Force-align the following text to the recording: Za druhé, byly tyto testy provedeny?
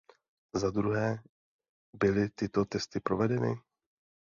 Za 0.55 0.69
druhé, 0.71 1.19
byly 1.93 2.29
tyto 2.29 2.65
testy 2.65 2.99
provedeny? 2.99 3.61